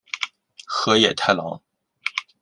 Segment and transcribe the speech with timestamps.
[0.65, 1.61] 河野太郎。